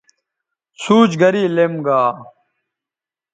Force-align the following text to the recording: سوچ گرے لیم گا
سوچ 0.81 1.11
گرے 1.21 1.43
لیم 1.55 1.73
گا 1.85 2.01